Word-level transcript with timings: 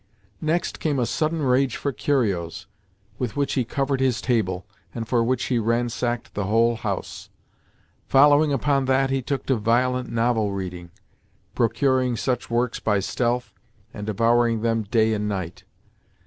Next 0.41 0.79
came 0.79 0.97
a 0.97 1.05
sudden 1.05 1.43
rage 1.43 1.75
for 1.75 1.91
curios, 1.91 2.65
with 3.19 3.35
which 3.35 3.53
he 3.53 3.63
covered 3.63 3.99
his 3.99 4.19
table, 4.19 4.65
and 4.95 5.07
for 5.07 5.23
which 5.23 5.43
he 5.43 5.59
ransacked 5.59 6.33
the 6.33 6.45
whole 6.45 6.75
house. 6.77 7.29
Following 8.07 8.51
upon 8.51 8.85
that, 8.85 9.11
he 9.11 9.21
took 9.21 9.45
to 9.45 9.57
violent 9.57 10.11
novel 10.11 10.53
reading—procuring 10.53 12.17
such 12.17 12.49
works 12.49 12.79
by 12.79 12.99
stealth, 12.99 13.53
and 13.93 14.07
devouring 14.07 14.61
them 14.63 14.81
day 14.81 15.13
and 15.13 15.29
night. 15.29 15.65